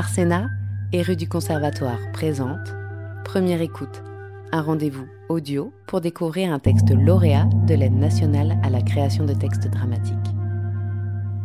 [0.00, 0.48] Arsena
[0.94, 2.74] et rue du Conservatoire présente
[3.22, 4.02] Première écoute,
[4.50, 9.34] un rendez-vous audio pour découvrir un texte lauréat de l'aide nationale à la création de
[9.34, 10.16] textes dramatiques.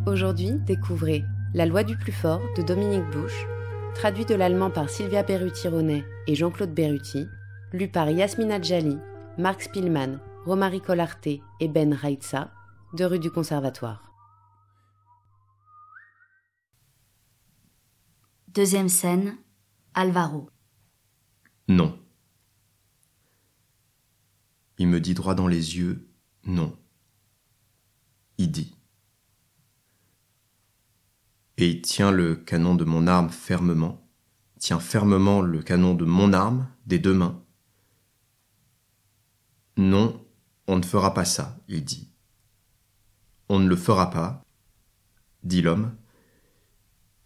[0.06, 3.46] Aujourd'hui, découvrez La loi du plus fort de Dominique Bush,
[3.94, 7.28] traduit de l'allemand par Sylvia Berruti-Ronet et Jean-Claude Berruti,
[7.74, 8.98] lu par Yasmina Djali,
[9.38, 12.52] Marc Spielmann, Romary Collarté et Ben Raitsa,
[12.94, 14.15] de rue du Conservatoire.
[18.56, 19.36] Deuxième scène,
[19.96, 20.50] Alvaro.
[21.68, 22.00] Non.
[24.78, 26.08] Il me dit droit dans les yeux,
[26.46, 26.74] non.
[28.38, 28.74] Il dit.
[31.58, 34.08] Et il tient le canon de mon arme fermement,
[34.58, 37.44] tient fermement le canon de mon arme des deux mains.
[39.76, 40.26] Non,
[40.68, 42.10] on ne fera pas ça, il dit.
[43.50, 44.46] On ne le fera pas,
[45.44, 45.94] dit l'homme.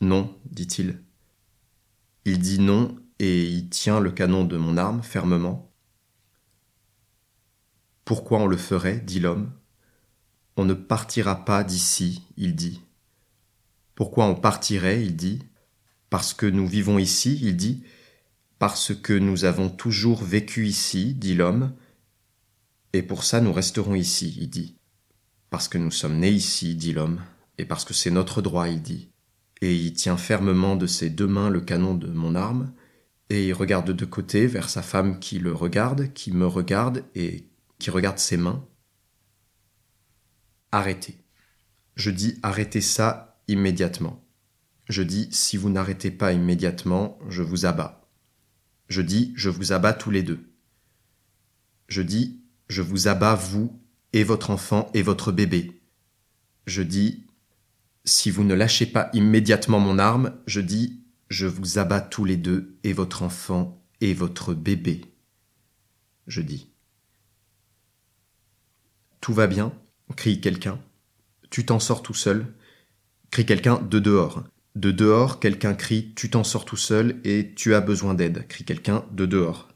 [0.01, 1.03] Non, dit-il.
[2.25, 5.71] Il dit non et il tient le canon de mon arme fermement.
[8.05, 9.51] Pourquoi on le ferait dit l'homme.
[10.55, 12.81] On ne partira pas d'ici, il dit.
[13.95, 15.43] Pourquoi on partirait il dit.
[16.09, 17.83] Parce que nous vivons ici, il dit.
[18.57, 21.73] Parce que nous avons toujours vécu ici, dit l'homme.
[22.93, 24.75] Et pour ça nous resterons ici, il dit.
[25.49, 27.21] Parce que nous sommes nés ici, dit l'homme,
[27.57, 29.09] et parce que c'est notre droit, il dit
[29.61, 32.71] et il tient fermement de ses deux mains le canon de mon arme,
[33.29, 37.47] et il regarde de côté vers sa femme qui le regarde, qui me regarde et
[37.77, 38.65] qui regarde ses mains.
[40.71, 41.17] Arrêtez.
[41.95, 44.23] Je dis arrêtez ça immédiatement.
[44.87, 48.07] Je dis si vous n'arrêtez pas immédiatement, je vous abats.
[48.87, 50.51] Je dis je vous abats tous les deux.
[51.87, 53.79] Je dis je vous abats vous
[54.13, 55.81] et votre enfant et votre bébé.
[56.65, 57.27] Je dis
[58.05, 62.37] si vous ne lâchez pas immédiatement mon arme, je dis, je vous abats tous les
[62.37, 65.01] deux, et votre enfant, et votre bébé.
[66.27, 66.71] Je dis.
[69.21, 69.73] Tout va bien
[70.15, 70.79] crie quelqu'un.
[71.49, 72.53] Tu t'en sors tout seul
[73.31, 74.43] crie quelqu'un de dehors.
[74.75, 78.63] De dehors, quelqu'un crie Tu t'en sors tout seul et tu as besoin d'aide crie
[78.63, 79.69] quelqu'un de dehors.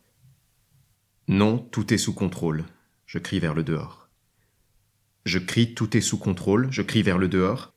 [1.28, 2.66] Non, tout est sous contrôle.
[3.06, 4.10] Je crie vers le dehors.
[5.26, 6.68] Je crie Tout est sous contrôle.
[6.72, 7.73] Je crie vers le dehors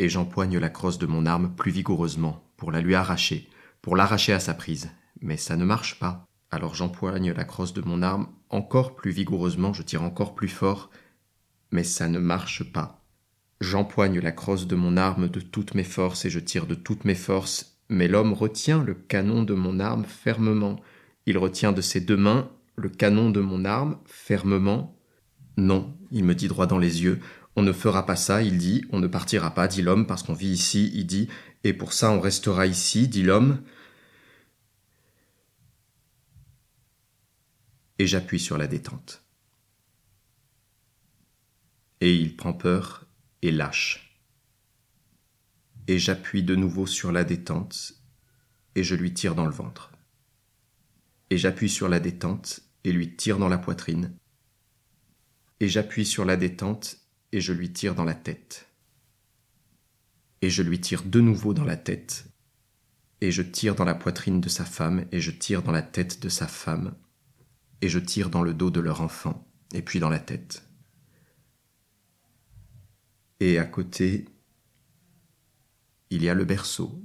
[0.00, 3.46] et j'empoigne la crosse de mon arme plus vigoureusement, pour la lui arracher,
[3.82, 4.88] pour l'arracher à sa prise.
[5.20, 6.26] Mais ça ne marche pas.
[6.50, 10.88] Alors j'empoigne la crosse de mon arme encore plus vigoureusement, je tire encore plus fort,
[11.70, 13.04] mais ça ne marche pas.
[13.60, 17.04] J'empoigne la crosse de mon arme de toutes mes forces et je tire de toutes
[17.04, 20.80] mes forces, mais l'homme retient le canon de mon arme fermement.
[21.26, 24.96] Il retient de ses deux mains le canon de mon arme fermement.
[25.58, 27.20] Non, il me dit droit dans les yeux,
[27.56, 30.34] on ne fera pas ça, il dit, on ne partira pas, dit l'homme, parce qu'on
[30.34, 31.28] vit ici, il dit,
[31.64, 33.62] et pour ça on restera ici, dit l'homme.
[37.98, 39.22] Et j'appuie sur la détente.
[42.00, 43.06] Et il prend peur
[43.42, 44.18] et lâche.
[45.86, 47.94] Et j'appuie de nouveau sur la détente
[48.74, 49.90] et je lui tire dans le ventre.
[51.28, 54.16] Et j'appuie sur la détente et lui tire dans la poitrine.
[55.58, 56.99] Et j'appuie sur la détente
[57.32, 58.68] et je lui tire dans la tête.
[60.42, 62.26] Et je lui tire de nouveau dans la tête,
[63.20, 66.20] et je tire dans la poitrine de sa femme, et je tire dans la tête
[66.20, 66.96] de sa femme,
[67.82, 70.66] et je tire dans le dos de leur enfant, et puis dans la tête.
[73.40, 74.26] Et à côté,
[76.08, 77.04] il y a le berceau,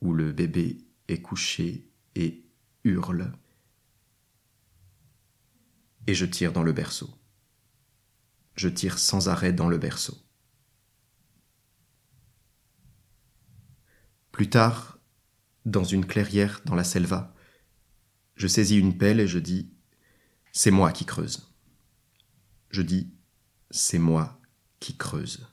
[0.00, 0.78] où le bébé
[1.08, 2.44] est couché et
[2.84, 3.32] hurle,
[6.06, 7.10] et je tire dans le berceau
[8.54, 10.16] je tire sans arrêt dans le berceau.
[14.30, 14.98] Plus tard,
[15.64, 17.34] dans une clairière dans la selva,
[18.34, 19.72] je saisis une pelle et je dis
[20.52, 21.54] C'est moi qui creuse.
[22.70, 23.14] Je dis
[23.70, 24.40] C'est moi
[24.80, 25.46] qui creuse.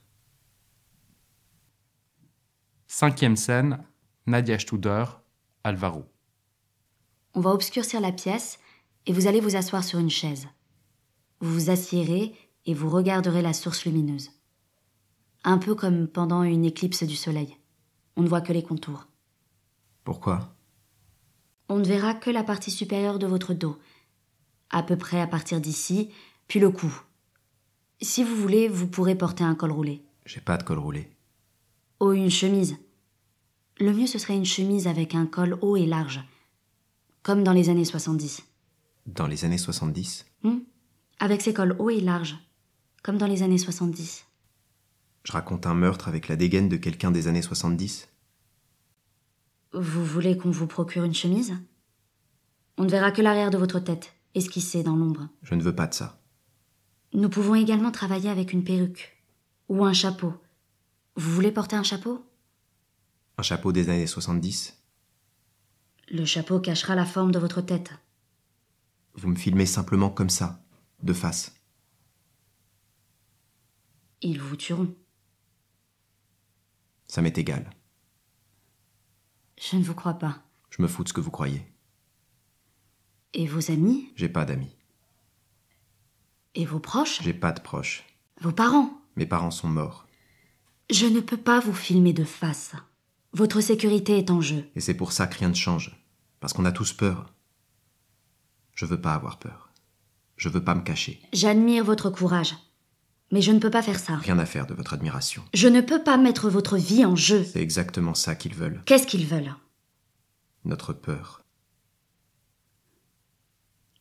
[2.87, 3.83] Cinquième scène,
[4.25, 5.05] Nadia Studer,
[5.63, 6.11] Alvaro.
[7.35, 8.59] On va obscurcir la pièce
[9.05, 10.47] et vous allez vous asseoir sur une chaise.
[11.39, 12.33] Vous vous assiérez
[12.69, 14.29] et vous regarderez la source lumineuse.
[15.43, 17.57] Un peu comme pendant une éclipse du soleil.
[18.15, 19.07] On ne voit que les contours.
[20.03, 20.55] Pourquoi?
[21.67, 23.79] On ne verra que la partie supérieure de votre dos,
[24.69, 26.11] à peu près à partir d'ici,
[26.47, 26.93] puis le cou.
[28.01, 30.03] Si vous voulez, vous pourrez porter un col roulé.
[30.27, 31.09] J'ai pas de col roulé.
[31.99, 32.77] Oh, une chemise.
[33.79, 36.23] Le mieux, ce serait une chemise avec un col haut et large,
[37.23, 38.43] comme dans les années 70.
[39.07, 40.59] Dans les années 70 hmm?
[41.19, 42.37] Avec ses cols hauts et larges,
[43.03, 44.25] comme dans les années 70.
[45.23, 48.09] Je raconte un meurtre avec la dégaine de quelqu'un des années 70
[49.73, 51.53] Vous voulez qu'on vous procure une chemise?
[52.77, 55.27] On ne verra que l'arrière de votre tête, esquissée dans l'ombre.
[55.43, 56.21] Je ne veux pas de ça.
[57.13, 59.17] Nous pouvons également travailler avec une perruque.
[59.67, 60.33] Ou un chapeau.
[61.15, 62.23] Vous voulez porter un chapeau?
[63.37, 64.77] Un chapeau des années 70
[66.09, 67.91] Le chapeau cachera la forme de votre tête.
[69.15, 70.63] Vous me filmez simplement comme ça,
[71.03, 71.58] de face.
[74.21, 74.93] Ils vous tueront.
[77.07, 77.69] Ça m'est égal.
[79.57, 80.43] Je ne vous crois pas.
[80.69, 81.65] Je me fous de ce que vous croyez.
[83.33, 84.11] Et vos amis?
[84.15, 84.75] J'ai pas d'amis.
[86.55, 87.21] Et vos proches?
[87.21, 88.03] J'ai pas de proches.
[88.41, 89.01] Vos parents?
[89.15, 90.07] Mes parents sont morts.
[90.89, 92.73] Je ne peux pas vous filmer de face.
[93.33, 94.67] Votre sécurité est en jeu.
[94.75, 95.95] Et c'est pour ça que rien ne change.
[96.39, 97.31] Parce qu'on a tous peur.
[98.73, 99.69] Je veux pas avoir peur.
[100.37, 101.21] Je veux pas me cacher.
[101.33, 102.55] J'admire votre courage.
[103.31, 104.15] Mais je ne peux pas faire ça.
[104.17, 105.43] Rien à faire de votre admiration.
[105.53, 107.43] Je ne peux pas mettre votre vie en jeu.
[107.43, 108.81] C'est exactement ça qu'ils veulent.
[108.85, 109.53] Qu'est-ce qu'ils veulent?
[110.65, 111.43] Notre peur.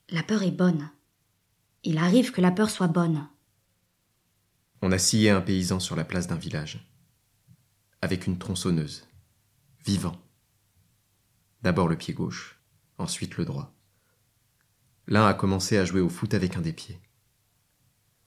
[0.08, 0.90] La peur est bonne.
[1.84, 3.28] Il arrive que la peur soit bonne.
[4.80, 6.88] On a scié un paysan sur la place d'un village.
[8.00, 9.06] Avec une tronçonneuse.
[9.84, 10.16] Vivant.
[11.62, 12.60] D'abord le pied gauche,
[12.96, 13.74] ensuite le droit.
[15.06, 17.00] L'un a commencé à jouer au foot avec un des pieds.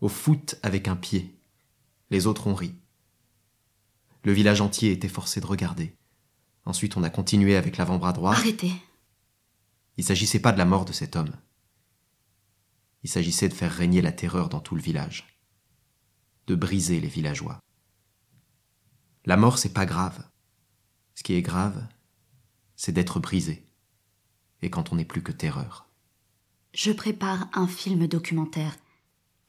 [0.02, 1.40] Au foot avec un pied.
[2.10, 2.74] Les autres ont ri.
[4.24, 5.96] Le village entier était forcé de regarder.
[6.66, 8.34] Ensuite, on a continué avec l'avant-bras droit.
[8.34, 8.74] Arrêtez.
[9.98, 11.34] Il s'agissait pas de la mort de cet homme.
[13.04, 15.40] Il s'agissait de faire régner la terreur dans tout le village.
[16.48, 17.60] De briser les villageois.
[19.26, 20.28] La mort, c'est pas grave.
[21.14, 21.88] Ce qui est grave,
[22.76, 23.64] c'est d'être brisé.
[24.64, 25.88] Et quand on n'est plus que terreur.
[26.74, 28.76] Je prépare un film documentaire,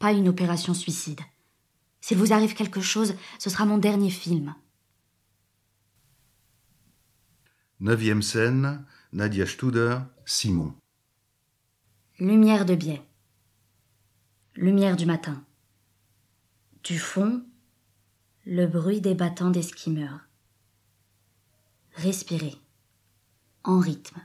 [0.02, 1.20] pas une opération suicide.
[2.00, 4.52] S'il vous arrive quelque chose, ce sera mon dernier film.
[7.78, 10.74] Neuvième scène, Nadia Studer, Simon.
[12.18, 13.00] Lumière de biais.
[14.56, 15.44] Lumière du matin.
[16.82, 17.44] Du fond,
[18.44, 20.18] le bruit des battants des skimmers.
[21.92, 22.56] Respirez.
[23.62, 24.20] En rythme.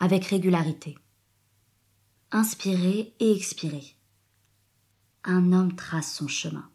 [0.00, 0.96] Avec régularité.
[2.30, 3.94] Inspirez et expirez.
[5.24, 6.68] Un homme trace son chemin.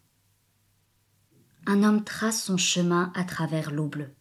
[1.66, 4.16] Un homme trace son chemin à travers l'eau bleue.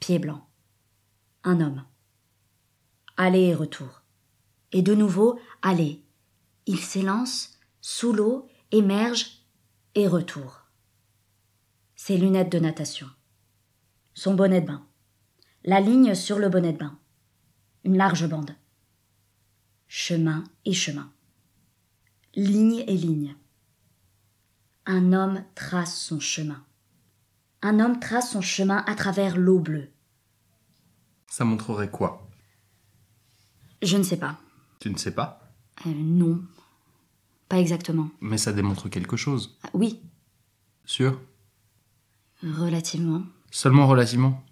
[0.00, 0.46] Pied blanc.
[1.42, 1.82] Un homme.
[3.16, 4.02] Aller et retour.
[4.72, 6.04] Et de nouveau, aller.
[6.66, 9.46] Il s'élance, sous l'eau, émerge
[9.94, 10.66] et retour.
[11.96, 13.08] Ses lunettes de natation.
[14.12, 14.86] Son bonnet de bain.
[15.64, 16.98] La ligne sur le bonnet de bain.
[17.84, 18.54] Une large bande.
[19.88, 21.10] Chemin et chemin.
[22.34, 23.36] Ligne et ligne.
[24.86, 26.62] Un homme trace son chemin.
[27.62, 29.90] Un homme trace son chemin à travers l'eau bleue.
[31.26, 32.28] Ça montrerait quoi?
[33.82, 34.38] Je ne sais pas.
[34.80, 35.52] Tu ne sais pas?
[35.86, 36.42] Euh, non.
[37.48, 38.10] Pas exactement.
[38.20, 39.56] Mais ça démontre quelque chose.
[39.62, 40.00] Ah, oui,
[40.90, 41.20] Sûr?
[42.42, 43.22] Relativement.
[43.52, 44.42] Seulement relativement?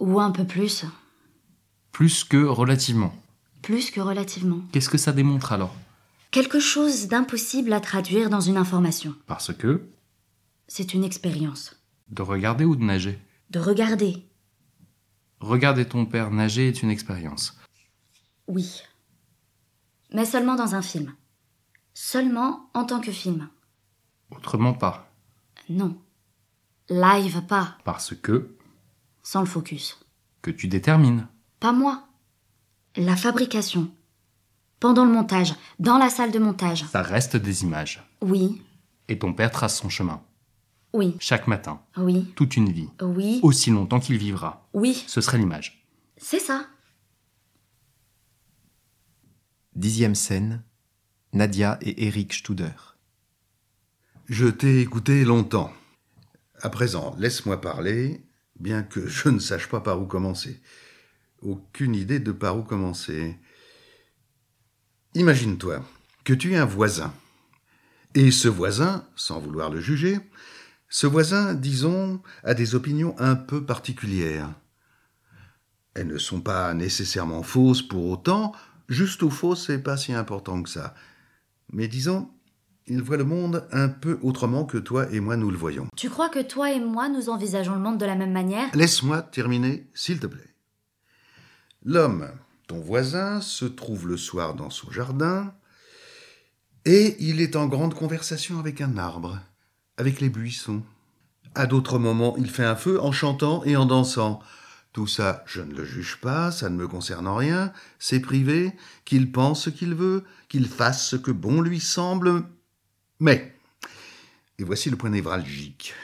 [0.00, 0.84] Ou un peu plus.
[1.92, 3.14] Plus que relativement.
[3.62, 4.62] Plus que relativement.
[4.72, 5.74] Qu'est-ce que ça démontre alors?
[6.30, 9.14] Quelque chose d'impossible à traduire dans une information.
[9.26, 9.88] Parce que
[10.66, 11.74] C'est une expérience.
[12.10, 13.18] de regarder ou de nager?
[13.50, 14.26] De regarder.
[15.40, 17.56] Regarder ton père nager est une expérience.
[18.46, 18.82] Oui.
[20.12, 21.14] Mais seulement dans un film.
[21.94, 23.48] Seulement en tant que film.
[24.30, 25.10] Autrement pas.
[25.68, 25.98] Non.
[26.90, 27.76] Live pas.
[27.84, 28.54] Parce que
[29.22, 29.98] Sans le focus.
[30.42, 31.26] que tu détermines.
[31.60, 32.06] Pas moi.
[32.96, 33.90] La fabrication.
[34.80, 35.54] Pendant le montage.
[35.78, 36.84] Dans la salle de montage.
[36.86, 38.02] Ça reste des images.
[38.20, 38.62] Oui.
[39.08, 40.22] Et ton père trace son chemin.
[40.92, 41.16] Oui.
[41.18, 41.80] Chaque matin.
[41.96, 42.32] Oui.
[42.36, 42.88] Toute une vie.
[43.02, 43.40] Oui.
[43.42, 44.68] Aussi longtemps qu'il vivra.
[44.72, 45.04] Oui.
[45.06, 45.84] Ce serait l'image.
[46.16, 46.66] C'est ça.
[49.74, 50.62] Dixième scène,
[51.32, 52.70] Nadia et Eric Studer.
[54.26, 55.72] Je t'ai écouté longtemps.
[56.60, 58.26] À présent, laisse-moi parler,
[58.58, 60.60] bien que je ne sache pas par où commencer.
[61.42, 63.38] Aucune idée de par où commencer.
[65.18, 65.82] Imagine-toi
[66.22, 67.12] que tu es un voisin.
[68.14, 70.20] Et ce voisin, sans vouloir le juger,
[70.88, 74.48] ce voisin, disons, a des opinions un peu particulières.
[75.94, 78.52] Elles ne sont pas nécessairement fausses pour autant,
[78.88, 80.94] juste ou faux, c'est pas si important que ça.
[81.72, 82.30] Mais disons,
[82.86, 85.88] il voit le monde un peu autrement que toi et moi nous le voyons.
[85.96, 88.70] Tu crois que toi et moi nous envisageons le monde de la même manière?
[88.72, 90.54] Laisse-moi terminer, s'il te plaît.
[91.82, 92.30] L'homme,
[92.68, 95.52] ton voisin, se trouve le soir dans son jardin,
[96.84, 99.40] et il est en grande conversation avec un arbre,
[99.96, 100.82] avec les buissons.
[101.54, 104.40] À d'autres moments, il fait un feu en chantant et en dansant.
[104.92, 108.72] Tout ça, je ne le juge pas, ça ne me concerne en rien, c'est privé,
[109.06, 112.44] qu'il pense ce qu'il veut, qu'il fasse ce que bon lui semble.
[113.18, 113.54] Mais,
[114.58, 115.94] et voici le point névralgique.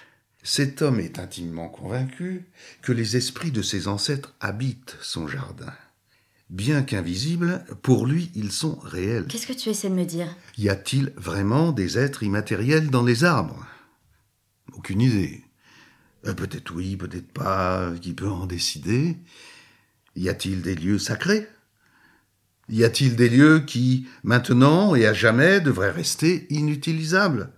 [0.43, 2.47] Cet homme est intimement convaincu
[2.81, 5.73] que les esprits de ses ancêtres habitent son jardin.
[6.51, 9.27] Bien qu'invisibles, pour lui, ils sont réels.
[9.29, 10.29] Qu'est-ce que tu essaies de me dire?
[10.59, 13.67] Y a-t-il vraiment des êtres immatériels dans les arbres?
[14.75, 15.43] Aucune idée.
[16.27, 19.17] Euh, peut-être oui, peut-être pas, qui peut en décider.
[20.17, 21.49] Y a-t-il des lieux sacrés?
[22.69, 27.53] Y a-t-il des lieux qui, maintenant et à jamais, devraient rester inutilisables?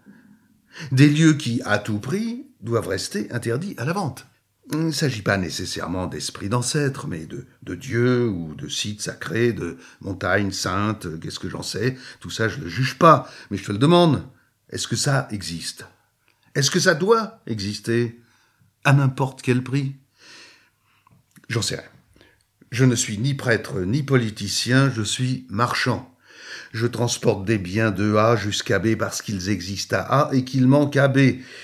[0.92, 4.26] Des lieux qui, à tout prix, doivent rester interdits à la vente
[4.72, 9.52] il ne s'agit pas nécessairement d'esprits d'ancêtres, mais de, de dieux ou de sites sacrés,
[9.52, 11.96] de montagnes saintes, qu'est-ce que j'en sais.
[12.20, 14.24] Tout ça, je ne le juge pas, mais je te le demande.
[14.70, 15.86] Est-ce que ça existe?
[16.54, 18.20] Est-ce que ça doit exister?
[18.84, 19.96] À n'importe quel prix?
[21.48, 21.84] J'en sais rien.
[22.72, 26.15] Je ne suis ni prêtre ni politicien, je suis marchand.
[26.72, 30.66] Je transporte des biens de A jusqu'à B parce qu'ils existent à A et qu'ils
[30.66, 31.18] manquent à B.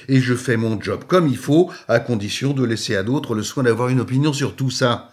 [0.09, 3.43] Et je fais mon job comme il faut, à condition de laisser à d'autres le
[3.43, 5.13] soin d'avoir une opinion sur tout ça.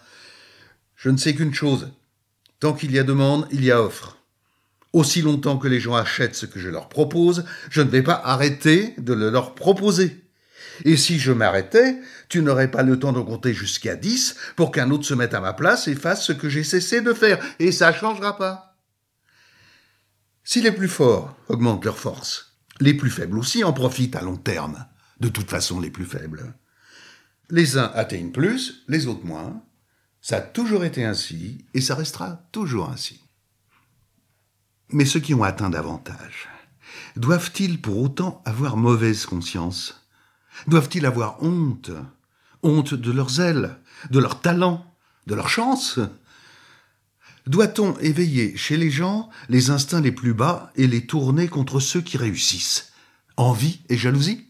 [0.96, 1.88] Je ne sais qu'une chose.
[2.60, 4.18] Tant qu'il y a demande, il y a offre.
[4.92, 8.20] Aussi longtemps que les gens achètent ce que je leur propose, je ne vais pas
[8.24, 10.24] arrêter de le leur proposer.
[10.84, 11.96] Et si je m'arrêtais,
[12.28, 15.40] tu n'aurais pas le temps de compter jusqu'à dix pour qu'un autre se mette à
[15.40, 17.38] ma place et fasse ce que j'ai cessé de faire.
[17.58, 18.69] Et ça changera pas.
[20.44, 24.36] Si les plus forts augmentent leur force, les plus faibles aussi en profitent à long
[24.36, 24.86] terme.
[25.20, 26.54] De toute façon, les plus faibles.
[27.50, 29.62] Les uns atteignent plus, les autres moins.
[30.22, 33.22] Ça a toujours été ainsi, et ça restera toujours ainsi.
[34.90, 36.48] Mais ceux qui ont atteint davantage,
[37.16, 40.06] doivent-ils pour autant avoir mauvaise conscience?
[40.66, 41.90] Doivent-ils avoir honte?
[42.62, 43.78] Honte de leurs ailes,
[44.10, 44.84] de leurs talents,
[45.26, 45.98] de leur chance?
[47.46, 52.00] Doit-on éveiller chez les gens les instincts les plus bas et les tourner contre ceux
[52.00, 52.92] qui réussissent?
[53.36, 54.46] Envie et jalousie?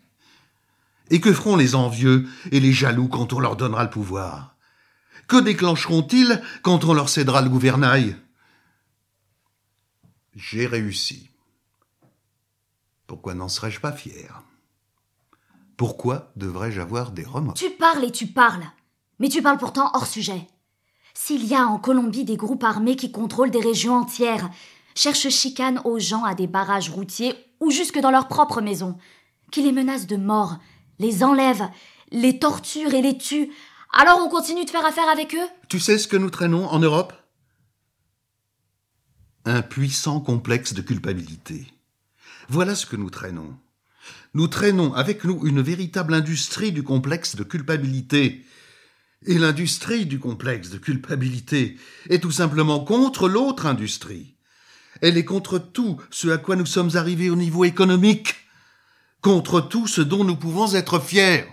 [1.10, 4.56] Et que feront les envieux et les jaloux quand on leur donnera le pouvoir?
[5.26, 8.16] Que déclencheront-ils quand on leur cédera le gouvernail?
[10.34, 11.30] J'ai réussi.
[13.06, 14.42] Pourquoi n'en serais-je pas fier?
[15.76, 17.54] Pourquoi devrais-je avoir des remords?
[17.54, 18.64] Tu parles et tu parles,
[19.18, 20.46] mais tu parles pourtant hors sujet.
[21.14, 24.50] S'il y a en Colombie des groupes armés qui contrôlent des régions entières,
[24.94, 28.96] cherchent chicane aux gens à des barrages routiers ou jusque dans leur propre maison,
[29.50, 30.58] qui les menacent de mort,
[30.98, 31.68] les enlèvent,
[32.10, 33.50] les torturent et les tuent,
[33.92, 35.48] alors on continue de faire affaire avec eux?
[35.68, 37.12] Tu sais ce que nous traînons en Europe?
[39.44, 41.66] Un puissant complexe de culpabilité.
[42.48, 43.56] Voilà ce que nous traînons.
[44.34, 48.44] Nous traînons avec nous une véritable industrie du complexe de culpabilité,
[49.26, 51.76] et l'industrie du complexe de culpabilité
[52.08, 54.34] est tout simplement contre l'autre industrie.
[55.02, 58.34] Elle est contre tout ce à quoi nous sommes arrivés au niveau économique,
[59.20, 61.46] contre tout ce dont nous pouvons être fiers.